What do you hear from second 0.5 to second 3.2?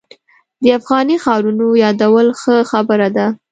د افغاني ښارونو یادول ښه خبره